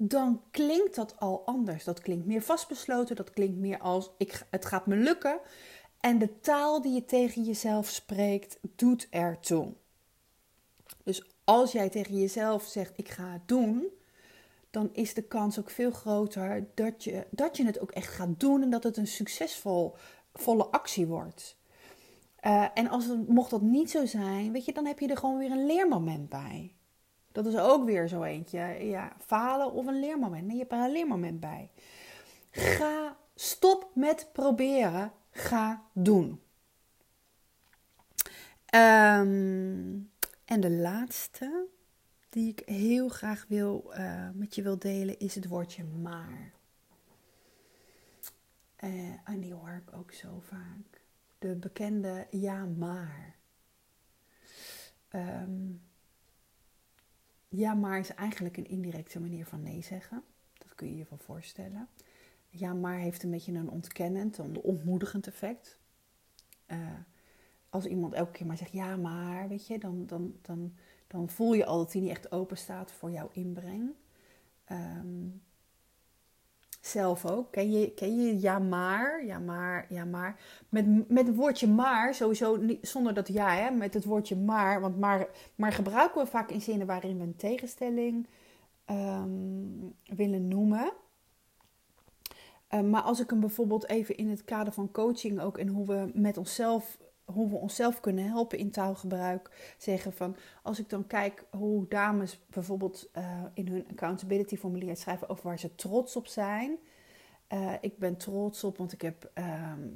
dan 0.00 0.42
klinkt 0.50 0.94
dat 0.94 1.20
al 1.20 1.42
anders. 1.46 1.84
Dat 1.84 2.00
klinkt 2.00 2.26
meer 2.26 2.42
vastbesloten, 2.42 3.16
dat 3.16 3.30
klinkt 3.30 3.58
meer 3.58 3.78
als 3.78 4.10
ik, 4.18 4.46
het 4.50 4.64
gaat 4.64 4.86
me 4.86 4.96
lukken. 4.96 5.40
En 6.00 6.18
de 6.18 6.40
taal 6.40 6.82
die 6.82 6.92
je 6.92 7.04
tegen 7.04 7.42
jezelf 7.42 7.88
spreekt, 7.88 8.58
doet 8.60 9.06
ertoe. 9.10 9.74
Dus 11.04 11.30
als 11.44 11.72
jij 11.72 11.88
tegen 11.88 12.18
jezelf 12.18 12.64
zegt: 12.64 12.98
Ik 12.98 13.08
ga 13.08 13.32
het 13.32 13.48
doen, 13.48 13.86
dan 14.70 14.90
is 14.92 15.14
de 15.14 15.22
kans 15.22 15.58
ook 15.58 15.70
veel 15.70 15.90
groter 15.90 16.66
dat 16.74 17.04
je, 17.04 17.26
dat 17.30 17.56
je 17.56 17.64
het 17.64 17.80
ook 17.80 17.90
echt 17.90 18.14
gaat 18.14 18.40
doen 18.40 18.62
en 18.62 18.70
dat 18.70 18.82
het 18.82 18.96
een 18.96 19.06
succesvolle 19.06 20.66
actie 20.70 21.06
wordt. 21.06 21.56
Uh, 22.46 22.66
en 22.74 22.88
als 22.88 23.04
het, 23.04 23.28
mocht 23.28 23.50
dat 23.50 23.62
niet 23.62 23.90
zo 23.90 24.06
zijn, 24.06 24.52
weet 24.52 24.64
je, 24.64 24.72
dan 24.72 24.86
heb 24.86 24.98
je 24.98 25.08
er 25.08 25.16
gewoon 25.16 25.38
weer 25.38 25.50
een 25.50 25.66
leermoment 25.66 26.28
bij. 26.28 26.72
Dat 27.44 27.46
is 27.46 27.56
ook 27.56 27.84
weer 27.84 28.08
zo 28.08 28.22
eentje. 28.22 28.58
Ja, 28.80 29.12
falen 29.18 29.72
of 29.72 29.86
een 29.86 30.00
leermoment. 30.00 30.46
Nee, 30.46 30.52
je 30.52 30.60
hebt 30.60 30.72
er 30.72 30.78
een 30.78 30.92
leermoment 30.92 31.40
bij. 31.40 31.70
Ga, 32.50 33.16
stop 33.34 33.90
met 33.94 34.28
proberen. 34.32 35.12
Ga 35.30 35.82
doen. 35.92 36.40
Um, 38.74 40.10
en 40.44 40.60
de 40.60 40.70
laatste 40.70 41.66
die 42.28 42.48
ik 42.48 42.62
heel 42.68 43.08
graag 43.08 43.44
wil, 43.48 43.92
uh, 43.98 44.28
met 44.34 44.54
je 44.54 44.62
wil 44.62 44.78
delen 44.78 45.18
is 45.18 45.34
het 45.34 45.46
woordje 45.46 45.84
maar. 45.84 46.52
Uh, 48.84 49.12
en 49.24 49.40
die 49.40 49.54
hoor 49.54 49.82
ik 49.86 49.96
ook 49.96 50.12
zo 50.12 50.40
vaak. 50.40 51.02
De 51.38 51.54
bekende 51.54 52.26
ja 52.30 52.64
maar. 52.64 53.36
Um, 55.10 55.87
ja 57.48 57.74
maar 57.74 57.98
is 57.98 58.14
eigenlijk 58.14 58.56
een 58.56 58.68
indirecte 58.68 59.20
manier 59.20 59.46
van 59.46 59.62
nee 59.62 59.82
zeggen. 59.82 60.22
Dat 60.58 60.74
kun 60.74 60.88
je 60.88 60.96
je 60.96 61.06
wel 61.08 61.18
voorstellen. 61.18 61.88
Ja 62.48 62.74
maar 62.74 62.98
heeft 62.98 63.22
een 63.22 63.30
beetje 63.30 63.52
een 63.52 63.70
ontkennend, 63.70 64.38
een 64.38 64.60
ontmoedigend 64.60 65.26
effect. 65.26 65.78
Uh, 66.66 66.78
als 67.70 67.86
iemand 67.86 68.12
elke 68.12 68.30
keer 68.30 68.46
maar 68.46 68.56
zegt 68.56 68.72
ja 68.72 68.96
maar, 68.96 69.48
weet 69.48 69.66
je, 69.66 69.78
dan, 69.78 70.06
dan, 70.06 70.36
dan, 70.42 70.74
dan 71.06 71.28
voel 71.28 71.54
je 71.54 71.64
al 71.64 71.78
dat 71.78 71.92
hij 71.92 72.02
niet 72.02 72.10
echt 72.10 72.32
open 72.32 72.56
staat 72.56 72.92
voor 72.92 73.10
jouw 73.10 73.30
inbreng. 73.32 73.90
Um, 74.72 75.42
zelf 76.80 77.26
ook. 77.26 77.52
Ken 77.52 77.70
je, 77.70 77.90
ken 77.90 78.22
je 78.22 78.40
ja 78.40 78.58
maar, 78.58 79.24
ja 79.24 79.38
maar, 79.38 79.86
ja 79.88 80.04
maar. 80.04 80.40
Met, 80.68 81.08
met 81.10 81.26
het 81.26 81.36
woordje 81.36 81.68
maar, 81.68 82.14
sowieso 82.14 82.58
zonder 82.82 83.14
dat 83.14 83.28
ja, 83.28 83.50
hè, 83.50 83.70
met 83.70 83.94
het 83.94 84.04
woordje 84.04 84.36
maar. 84.36 84.80
Want 84.80 84.98
maar, 84.98 85.28
maar 85.54 85.72
gebruiken 85.72 86.22
we 86.22 86.26
vaak 86.26 86.50
in 86.50 86.60
zinnen 86.60 86.86
waarin 86.86 87.18
we 87.18 87.24
een 87.24 87.36
tegenstelling 87.36 88.26
um, 88.90 89.94
willen 90.04 90.48
noemen. 90.48 90.92
Um, 92.74 92.90
maar 92.90 93.02
als 93.02 93.20
ik 93.20 93.30
hem 93.30 93.40
bijvoorbeeld 93.40 93.88
even 93.88 94.16
in 94.16 94.28
het 94.28 94.44
kader 94.44 94.72
van 94.72 94.90
coaching 94.90 95.40
ook 95.40 95.58
en 95.58 95.68
hoe 95.68 95.86
we 95.86 96.10
met 96.14 96.36
onszelf 96.36 96.98
hoe 97.32 97.48
we 97.48 97.56
onszelf 97.56 98.00
kunnen 98.00 98.24
helpen 98.24 98.58
in 98.58 98.70
taalgebruik. 98.70 99.74
Zeggen 99.78 100.12
van, 100.12 100.36
als 100.62 100.78
ik 100.78 100.88
dan 100.88 101.06
kijk 101.06 101.44
hoe 101.50 101.88
dames 101.88 102.40
bijvoorbeeld 102.50 103.10
uh, 103.16 103.42
in 103.54 103.68
hun 103.68 103.86
accountability 103.90 104.56
formulier 104.56 104.96
schrijven 104.96 105.28
over 105.28 105.44
waar 105.44 105.58
ze 105.58 105.74
trots 105.74 106.16
op 106.16 106.26
zijn. 106.26 106.78
Uh, 107.52 107.72
ik 107.80 107.98
ben 107.98 108.16
trots 108.16 108.64
op, 108.64 108.76
want 108.76 108.92
ik 108.92 109.02
heb, 109.02 109.30
um, 109.34 109.94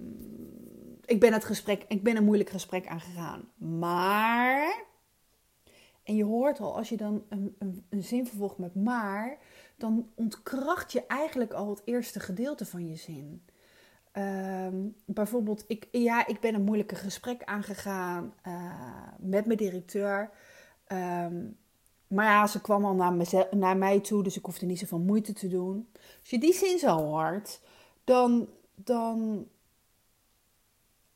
ik 1.05 1.21
ben 1.21 1.33
het 1.33 1.45
gesprek, 1.45 1.85
ik 1.89 2.03
ben 2.03 2.17
een 2.17 2.25
moeilijk 2.25 2.51
gesprek 2.51 2.87
aangegaan. 2.87 3.49
Maar, 3.57 4.85
en 6.03 6.17
je 6.17 6.25
hoort 6.25 6.61
al, 6.61 6.77
als 6.77 6.89
je 6.89 6.97
dan 6.97 7.25
een, 7.29 7.57
een, 7.59 7.85
een 7.89 8.03
zin 8.03 8.27
vervolgt 8.27 8.59
met 8.59 8.75
maar, 8.75 9.39
dan 9.77 10.11
ontkracht 10.15 10.93
je 10.93 11.07
eigenlijk 11.07 11.53
al 11.53 11.69
het 11.69 11.83
eerste 11.85 12.21
gedeelte 12.21 12.67
van 12.67 12.89
je 12.89 12.97
zin. 12.97 13.43
Um, 14.19 14.97
bijvoorbeeld, 15.05 15.65
ik, 15.67 15.89
ja, 15.91 16.27
ik 16.27 16.41
ben 16.41 16.55
een 16.55 16.65
moeilijke 16.65 16.95
gesprek 16.95 17.45
aangegaan 17.45 18.35
uh, 18.47 19.09
met 19.19 19.47
mijn 19.47 19.59
directeur. 19.59 20.31
Um, 20.87 21.57
maar 22.07 22.25
ja, 22.25 22.47
ze 22.47 22.61
kwam 22.61 22.85
al 22.85 22.95
naar, 22.95 23.47
naar 23.51 23.77
mij 23.77 24.01
toe, 24.01 24.23
dus 24.23 24.37
ik 24.37 24.45
hoefde 24.45 24.67
niet 24.67 24.79
zoveel 24.79 24.99
moeite 24.99 25.33
te 25.33 25.49
doen. 25.49 25.89
Als 26.21 26.31
je 26.31 26.39
die 26.39 26.55
zin 26.55 26.79
zo 26.79 26.97
hoort, 26.97 27.61
dan, 28.05 28.49
dan 28.75 29.49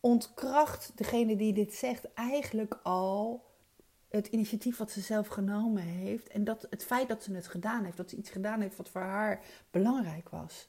ontkracht 0.00 0.92
degene 0.94 1.36
die 1.36 1.52
dit 1.52 1.74
zegt 1.74 2.12
eigenlijk 2.14 2.80
al 2.82 3.44
het 4.08 4.26
initiatief 4.26 4.76
wat 4.76 4.90
ze 4.90 5.00
zelf 5.00 5.26
genomen 5.26 5.82
heeft. 5.82 6.28
En 6.28 6.44
dat, 6.44 6.66
het 6.70 6.84
feit 6.84 7.08
dat 7.08 7.22
ze 7.22 7.34
het 7.34 7.48
gedaan 7.48 7.84
heeft, 7.84 7.96
dat 7.96 8.10
ze 8.10 8.16
iets 8.16 8.30
gedaan 8.30 8.60
heeft 8.60 8.76
wat 8.76 8.88
voor 8.88 9.00
haar 9.00 9.40
belangrijk 9.70 10.28
was. 10.28 10.68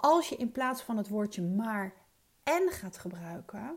Als 0.00 0.28
je 0.28 0.36
in 0.36 0.52
plaats 0.52 0.82
van 0.82 0.96
het 0.96 1.08
woordje 1.08 1.42
maar 1.42 1.92
en 2.42 2.70
gaat 2.70 2.98
gebruiken, 2.98 3.76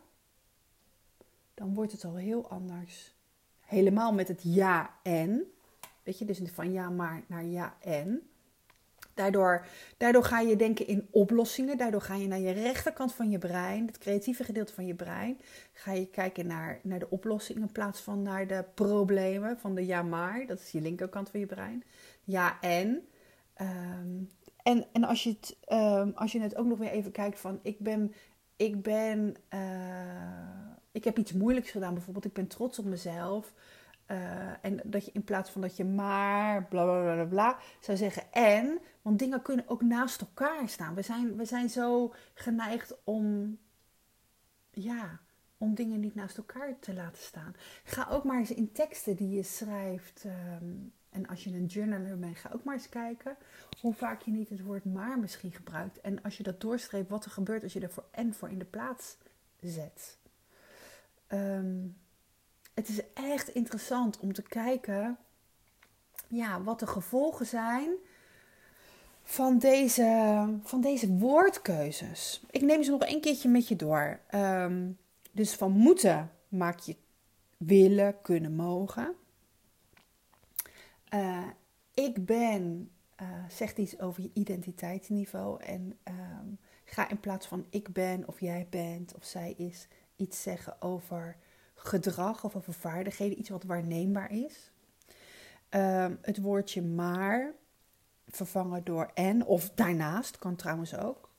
dan 1.53 1.73
wordt 1.73 1.91
het 1.91 2.03
al 2.03 2.15
heel 2.15 2.49
anders. 2.49 3.15
Helemaal 3.59 4.13
met 4.13 4.27
het 4.27 4.41
ja 4.43 4.93
en. 5.03 5.51
Weet 6.03 6.19
je, 6.19 6.25
dus 6.25 6.41
van 6.53 6.71
ja 6.71 6.89
maar 6.89 7.23
naar 7.27 7.45
ja 7.45 7.75
en. 7.79 8.29
Daardoor, 9.13 9.65
daardoor 9.97 10.23
ga 10.23 10.39
je 10.39 10.55
denken 10.55 10.87
in 10.87 11.07
oplossingen. 11.11 11.77
Daardoor 11.77 12.01
ga 12.01 12.15
je 12.15 12.27
naar 12.27 12.39
je 12.39 12.51
rechterkant 12.51 13.13
van 13.13 13.29
je 13.29 13.37
brein, 13.37 13.85
het 13.85 13.97
creatieve 13.97 14.43
gedeelte 14.43 14.73
van 14.73 14.85
je 14.85 14.95
brein. 14.95 15.39
Ga 15.73 15.91
je 15.91 16.07
kijken 16.07 16.47
naar, 16.47 16.79
naar 16.83 16.99
de 16.99 17.09
oplossingen 17.09 17.61
in 17.61 17.71
plaats 17.71 18.01
van 18.01 18.21
naar 18.21 18.47
de 18.47 18.65
problemen 18.73 19.59
van 19.59 19.75
de 19.75 19.85
ja 19.85 20.01
maar. 20.01 20.45
Dat 20.45 20.59
is 20.59 20.71
je 20.71 20.81
linkerkant 20.81 21.29
van 21.29 21.39
je 21.39 21.45
brein. 21.45 21.83
Ja 22.23 22.61
en. 22.61 23.07
Um, 23.61 24.29
en, 24.63 24.85
en 24.91 25.03
als, 25.03 25.23
je 25.23 25.29
het, 25.29 25.57
um, 25.69 26.11
als 26.15 26.31
je 26.31 26.41
het 26.41 26.55
ook 26.55 26.65
nog 26.65 26.77
weer 26.77 26.91
even 26.91 27.11
kijkt 27.11 27.39
van 27.39 27.59
ik 27.61 27.79
ben, 27.79 28.13
ik 28.55 28.81
ben, 28.81 29.35
uh, 29.53 30.71
ik 30.91 31.03
heb 31.03 31.17
iets 31.17 31.33
moeilijks 31.33 31.71
gedaan 31.71 31.93
bijvoorbeeld, 31.93 32.25
ik 32.25 32.33
ben 32.33 32.47
trots 32.47 32.79
op 32.79 32.85
mezelf. 32.85 33.53
Uh, 34.07 34.17
en 34.61 34.79
dat 34.83 35.05
je 35.05 35.11
in 35.11 35.23
plaats 35.23 35.49
van 35.49 35.61
dat 35.61 35.77
je 35.77 35.85
maar 35.85 36.65
bla 36.67 36.83
bla 36.83 37.13
bla 37.13 37.25
bla 37.25 37.57
zou 37.79 37.97
zeggen 37.97 38.23
en, 38.31 38.79
want 39.01 39.19
dingen 39.19 39.41
kunnen 39.41 39.67
ook 39.67 39.81
naast 39.81 40.21
elkaar 40.21 40.69
staan. 40.69 40.95
We 40.95 41.01
zijn, 41.01 41.35
we 41.35 41.45
zijn 41.45 41.69
zo 41.69 42.13
geneigd 42.33 42.95
om, 43.03 43.57
ja, 44.71 45.19
om 45.57 45.75
dingen 45.75 45.99
niet 45.99 46.15
naast 46.15 46.37
elkaar 46.37 46.79
te 46.79 46.93
laten 46.93 47.21
staan. 47.21 47.55
Ga 47.83 48.07
ook 48.09 48.23
maar 48.23 48.39
eens 48.39 48.53
in 48.53 48.71
teksten 48.71 49.15
die 49.15 49.29
je 49.29 49.43
schrijft. 49.43 50.25
Um, 50.61 50.93
en 51.11 51.27
als 51.27 51.43
je 51.43 51.49
een 51.49 51.65
journaler 51.65 52.19
bent, 52.19 52.37
ga 52.37 52.49
ook 52.53 52.63
maar 52.63 52.75
eens 52.75 52.89
kijken 52.89 53.37
hoe 53.81 53.93
vaak 53.93 54.21
je 54.21 54.31
niet 54.31 54.49
het 54.49 54.61
woord 54.61 54.85
maar 54.85 55.19
misschien 55.19 55.51
gebruikt. 55.51 56.01
En 56.01 56.23
als 56.23 56.37
je 56.37 56.43
dat 56.43 56.61
doorstreept, 56.61 57.09
wat 57.09 57.25
er 57.25 57.31
gebeurt 57.31 57.63
als 57.63 57.73
je 57.73 57.79
er 57.79 57.91
voor 57.91 58.05
en 58.11 58.33
voor 58.33 58.49
in 58.49 58.59
de 58.59 58.65
plaats 58.65 59.17
zet. 59.59 60.17
Um, 61.27 61.97
het 62.73 62.89
is 62.89 63.01
echt 63.13 63.47
interessant 63.47 64.19
om 64.19 64.33
te 64.33 64.41
kijken 64.41 65.17
ja, 66.27 66.61
wat 66.61 66.79
de 66.79 66.87
gevolgen 66.87 67.45
zijn 67.45 67.89
van 69.23 69.57
deze, 69.57 70.45
van 70.63 70.81
deze 70.81 71.07
woordkeuzes. 71.07 72.43
Ik 72.51 72.61
neem 72.61 72.83
ze 72.83 72.91
nog 72.91 73.07
een 73.07 73.21
keertje 73.21 73.49
met 73.49 73.67
je 73.67 73.75
door. 73.75 74.19
Um, 74.35 74.97
dus 75.31 75.53
van 75.53 75.71
moeten 75.71 76.31
maak 76.47 76.79
je 76.79 76.95
willen, 77.57 78.21
kunnen, 78.21 78.55
mogen. 78.55 79.15
Uh, 81.13 81.47
ik 81.93 82.25
ben 82.25 82.91
uh, 83.21 83.27
zegt 83.49 83.77
iets 83.77 83.99
over 83.99 84.21
je 84.21 84.31
identiteitsniveau. 84.33 85.63
En 85.63 85.97
um, 86.07 86.57
ga 86.85 87.09
in 87.09 87.19
plaats 87.19 87.47
van 87.47 87.65
ik 87.69 87.93
ben 87.93 88.27
of 88.27 88.39
jij 88.39 88.67
bent 88.69 89.15
of 89.15 89.25
zij 89.25 89.51
is, 89.51 89.87
iets 90.15 90.41
zeggen 90.41 90.81
over 90.81 91.37
gedrag 91.73 92.43
of 92.43 92.55
over 92.55 92.73
vaardigheden. 92.73 93.39
Iets 93.39 93.49
wat 93.49 93.63
waarneembaar 93.63 94.31
is. 94.31 94.71
Um, 95.69 96.19
het 96.21 96.41
woordje 96.41 96.81
maar 96.81 97.53
vervangen 98.27 98.83
door 98.83 99.11
en 99.13 99.45
of 99.45 99.69
daarnaast 99.69 100.37
kan 100.37 100.55
trouwens 100.55 100.97
ook. 100.97 101.29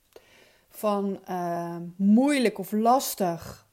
Van 0.68 1.20
uh, 1.28 1.76
moeilijk 1.96 2.58
of 2.58 2.72
lastig 2.72 3.68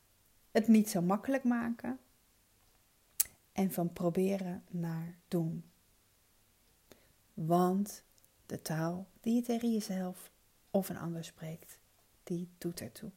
het 0.52 0.68
niet 0.68 0.90
zo 0.90 1.02
makkelijk 1.02 1.44
maken. 1.44 2.00
En 3.52 3.72
van 3.72 3.94
proberen 3.94 4.64
naar 4.70 5.16
doen. 5.28 5.69
Want 7.46 8.04
de 8.46 8.62
taal 8.62 9.08
die 9.20 9.36
je 9.36 9.42
tegen 9.42 9.72
jezelf 9.72 10.32
of 10.72 10.90
een 10.90 10.98
ander 10.98 11.24
spreekt, 11.24 11.80
die 12.24 12.50
doet 12.58 12.82
ertoe. 12.82 13.12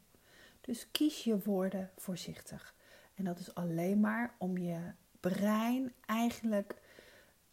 Dus 0.61 0.91
kies 0.91 1.25
je 1.25 1.39
woorden 1.39 1.91
voorzichtig. 1.97 2.75
En 3.15 3.25
dat 3.25 3.39
is 3.39 3.55
alleen 3.55 4.01
maar 4.01 4.35
om 4.39 4.59
je 4.59 4.93
brein 5.21 5.93
eigenlijk 6.07 6.77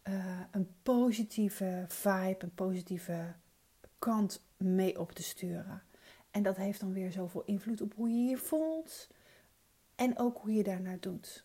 uh, 0.04 0.40
een 0.50 0.74
positieve 0.82 1.84
vibe, 1.88 2.36
een 2.38 2.54
positieve 2.54 3.34
kant 3.98 4.44
mee 4.56 5.00
op 5.00 5.12
te 5.12 5.22
sturen. 5.22 5.82
En 6.30 6.42
dat 6.42 6.56
heeft 6.56 6.80
dan 6.80 6.92
weer 6.92 7.12
zoveel 7.12 7.44
invloed 7.44 7.80
op 7.80 7.94
hoe 7.94 8.10
je 8.10 8.30
je 8.30 8.36
voelt 8.36 9.08
en 9.94 10.18
ook 10.18 10.38
hoe 10.38 10.52
je 10.52 10.62
daarnaar 10.62 11.00
doet. 11.00 11.44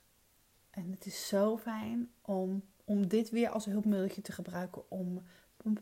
En 0.69 0.91
het 0.91 1.05
is 1.05 1.27
zo 1.27 1.57
fijn 1.57 2.11
om 2.21 2.63
om 2.85 3.07
dit 3.07 3.29
weer 3.29 3.49
als 3.49 3.65
hulpmiddeltje 3.65 4.21
te 4.21 4.31
gebruiken 4.31 4.91
om 4.91 5.23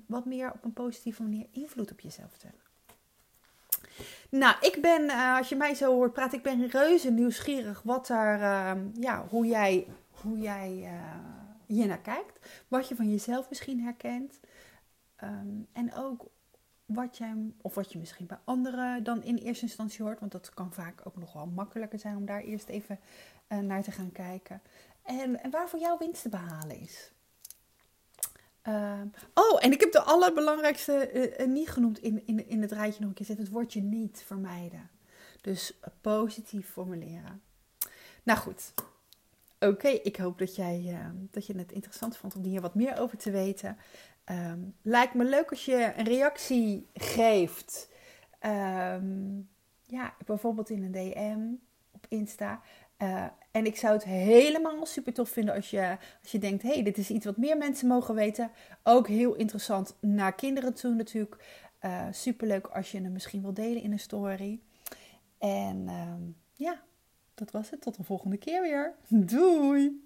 wat 0.05 0.25
meer 0.25 0.51
op 0.51 0.63
een 0.63 0.73
positieve 0.73 1.21
manier 1.21 1.47
invloed 1.51 1.91
op 1.91 1.99
jezelf 1.99 2.37
te 2.37 2.45
hebben. 2.45 2.61
Nou, 4.29 4.55
ik 4.61 4.77
ben, 4.81 5.03
uh, 5.03 5.37
als 5.37 5.49
je 5.49 5.55
mij 5.55 5.75
zo 5.75 5.93
hoort 5.93 6.13
praten, 6.13 6.37
ik 6.37 6.43
ben 6.43 6.67
reuze 6.67 7.11
nieuwsgierig 7.11 7.81
wat 7.81 8.09
er, 8.09 8.39
uh, 8.39 8.71
ja, 8.99 9.25
hoe 9.29 9.45
jij, 9.45 9.87
hoe 10.11 10.39
jij 10.39 10.79
uh, 10.81 11.15
hier 11.65 11.87
naar 11.87 12.01
kijkt. 12.01 12.49
Wat 12.67 12.87
je 12.87 12.95
van 12.95 13.09
jezelf 13.09 13.49
misschien 13.49 13.79
herkent. 13.79 14.39
Um, 15.23 15.67
en 15.71 15.93
ook 15.95 16.25
wat 16.85 17.17
jij, 17.17 17.35
of 17.61 17.75
wat 17.75 17.91
je 17.91 17.99
misschien 17.99 18.25
bij 18.25 18.39
anderen 18.43 19.03
dan 19.03 19.23
in 19.23 19.35
eerste 19.35 19.65
instantie 19.65 20.03
hoort. 20.03 20.19
Want 20.19 20.31
dat 20.31 20.53
kan 20.53 20.73
vaak 20.73 21.01
ook 21.03 21.17
nog 21.17 21.33
wel 21.33 21.45
makkelijker 21.45 21.99
zijn 21.99 22.17
om 22.17 22.25
daar 22.25 22.41
eerst 22.41 22.67
even 22.67 22.99
uh, 23.49 23.57
naar 23.59 23.83
te 23.83 23.91
gaan 23.91 24.11
kijken. 24.11 24.61
En, 25.03 25.43
en 25.43 25.51
waar 25.51 25.69
voor 25.69 25.79
jou 25.79 25.97
winst 25.99 26.21
te 26.21 26.29
behalen 26.29 26.79
is. 26.79 27.11
Uh, 28.67 29.01
oh, 29.33 29.63
en 29.63 29.71
ik 29.71 29.79
heb 29.79 29.91
de 29.91 30.01
allerbelangrijkste 30.01 31.09
uh, 31.39 31.47
niet 31.47 31.69
genoemd 31.69 31.99
in, 31.99 32.27
in, 32.27 32.47
in 32.47 32.61
het 32.61 32.71
rijtje 32.71 33.01
nog 33.01 33.09
een 33.09 33.25
keer. 33.25 33.37
Het 33.37 33.49
woordje 33.49 33.81
niet 33.81 34.23
vermijden. 34.25 34.89
Dus 35.41 35.79
positief 36.01 36.69
formuleren. 36.69 37.41
Nou 38.23 38.39
goed. 38.39 38.73
Oké, 39.59 39.87
ik 39.87 40.15
hoop 40.15 40.37
dat, 40.37 40.55
jij, 40.55 40.97
dat 41.31 41.45
je 41.45 41.57
het 41.57 41.71
interessant 41.71 42.17
vond 42.17 42.35
om 42.35 42.43
hier 42.43 42.61
wat 42.61 42.75
meer 42.75 42.99
over 42.99 43.17
te 43.17 43.31
weten. 43.31 43.77
Um, 44.31 44.75
lijkt 44.81 45.13
me 45.13 45.23
leuk 45.23 45.49
als 45.49 45.65
je 45.65 45.93
een 45.97 46.05
reactie 46.05 46.87
geeft. 46.93 47.89
Ja, 49.85 50.13
bijvoorbeeld 50.25 50.69
in 50.69 50.83
een 50.83 50.91
DM 50.91 51.39
op 51.91 52.05
Insta. 52.09 52.61
Uh, 53.03 53.25
en 53.51 53.65
ik 53.65 53.75
zou 53.75 53.93
het 53.93 54.03
helemaal 54.03 54.85
super 54.85 55.13
tof 55.13 55.29
vinden 55.29 55.55
als 55.55 55.69
je, 55.69 55.97
als 56.21 56.31
je 56.31 56.39
denkt: 56.39 56.63
hey, 56.63 56.83
dit 56.83 56.97
is 56.97 57.09
iets 57.09 57.25
wat 57.25 57.37
meer 57.37 57.57
mensen 57.57 57.87
mogen 57.87 58.15
weten. 58.15 58.51
Ook 58.83 59.07
heel 59.07 59.35
interessant 59.35 59.95
naar 59.99 60.35
kinderen 60.35 60.73
toe, 60.73 60.93
natuurlijk. 60.93 61.63
Uh, 61.81 62.07
super 62.11 62.47
leuk 62.47 62.67
als 62.67 62.91
je 62.91 63.01
hem 63.01 63.11
misschien 63.11 63.41
wil 63.41 63.53
delen 63.53 63.81
in 63.81 63.91
een 63.91 63.99
story. 63.99 64.59
En 65.37 65.89
um, 65.89 66.35
ja, 66.55 66.81
dat 67.33 67.51
was 67.51 67.69
het. 67.69 67.81
Tot 67.81 67.97
de 67.97 68.03
volgende 68.03 68.37
keer 68.37 68.61
weer. 68.61 68.93
Doei! 69.33 70.02